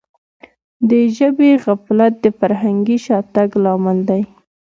د 0.89 0.91
ژبي 1.17 1.51
غفلت 1.63 2.13
د 2.23 2.25
فرهنګي 2.39 2.97
شاتګ 3.05 3.49
لامل 3.63 3.99
دی. 4.09 4.21